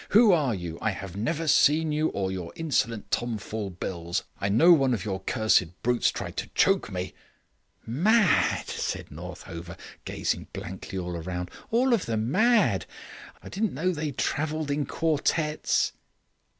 [0.17, 0.79] "Who are you?
[0.81, 4.23] I've never seen you or your insolent tomfool bills.
[4.39, 7.13] I know one of your cursed brutes tried to choke me"
[8.09, 12.87] "Mad," said Northover, gazing blankly round; "all of them mad.
[13.43, 15.91] I didn't know they travelled in quartettes."